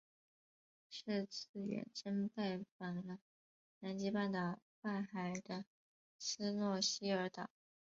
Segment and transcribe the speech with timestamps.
[0.89, 3.19] 是次远征拜访了
[3.81, 5.63] 南极半岛外海的
[6.17, 7.51] 斯诺希尔岛。